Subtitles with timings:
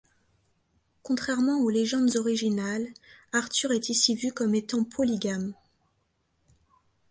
[1.03, 2.87] Contrairement aux légendes originales,
[3.33, 5.53] Arthur est ici vu comme étant polygame.